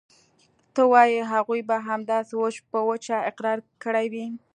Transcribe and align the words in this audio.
ته 0.73 0.81
وايې 0.91 1.21
هغوى 1.33 1.61
به 1.69 1.77
همداسې 1.89 2.33
وچ 2.41 2.55
په 2.71 2.79
وچه 2.89 3.17
اقرار 3.29 3.59
کړى 3.83 4.05
وي. 4.13 4.27